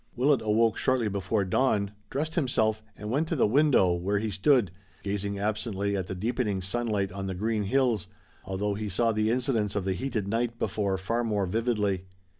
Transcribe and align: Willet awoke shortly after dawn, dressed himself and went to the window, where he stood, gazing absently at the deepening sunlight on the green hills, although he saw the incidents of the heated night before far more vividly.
Willet 0.15 0.41
awoke 0.41 0.79
shortly 0.79 1.07
after 1.15 1.45
dawn, 1.45 1.91
dressed 2.09 2.33
himself 2.33 2.81
and 2.97 3.11
went 3.11 3.27
to 3.27 3.35
the 3.35 3.45
window, 3.45 3.93
where 3.93 4.17
he 4.17 4.31
stood, 4.31 4.71
gazing 5.03 5.37
absently 5.37 5.95
at 5.95 6.07
the 6.07 6.15
deepening 6.15 6.59
sunlight 6.63 7.11
on 7.11 7.27
the 7.27 7.35
green 7.35 7.65
hills, 7.65 8.07
although 8.43 8.73
he 8.73 8.89
saw 8.89 9.11
the 9.11 9.29
incidents 9.29 9.75
of 9.75 9.85
the 9.85 9.93
heated 9.93 10.27
night 10.27 10.57
before 10.57 10.97
far 10.97 11.23
more 11.23 11.45
vividly. 11.45 12.05